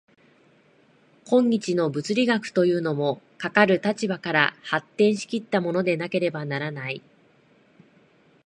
[1.27, 7.03] 今日の物理学というも、かかる立場から発展し来ったものでなければならない。